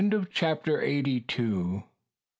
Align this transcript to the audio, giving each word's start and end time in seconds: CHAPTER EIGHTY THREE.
CHAPTER 0.31 0.81
EIGHTY 0.81 1.19
THREE. 1.27 1.83